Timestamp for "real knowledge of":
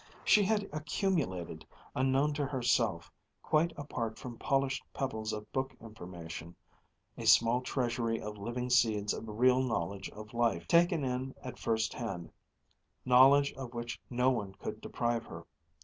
9.29-10.33